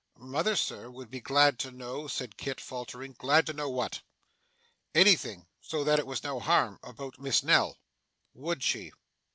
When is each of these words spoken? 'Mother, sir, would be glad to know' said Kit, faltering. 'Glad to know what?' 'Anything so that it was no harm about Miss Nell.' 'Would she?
'Mother, 0.17 0.55
sir, 0.55 0.89
would 0.89 1.11
be 1.11 1.19
glad 1.19 1.59
to 1.59 1.69
know' 1.69 2.07
said 2.07 2.35
Kit, 2.35 2.59
faltering. 2.59 3.13
'Glad 3.19 3.45
to 3.45 3.53
know 3.53 3.69
what?' 3.69 4.01
'Anything 4.95 5.45
so 5.59 5.83
that 5.83 5.99
it 5.99 6.07
was 6.07 6.23
no 6.23 6.39
harm 6.39 6.79
about 6.81 7.19
Miss 7.19 7.43
Nell.' 7.43 7.77
'Would 8.33 8.63
she? 8.63 8.93